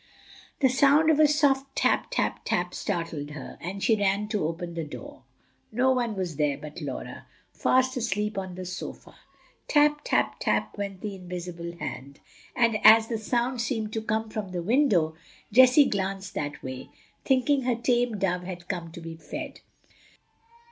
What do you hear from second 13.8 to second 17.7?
to come from the window, Jessie glanced that way, thinking